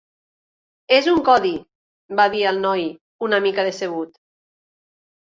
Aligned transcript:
"És 0.99 1.09
un 1.11 1.19
codi", 1.27 1.51
va 2.19 2.25
dir 2.37 2.41
el 2.53 2.57
noi 2.63 2.87
una 3.29 3.41
mica 3.45 3.67
decebut. 3.69 4.17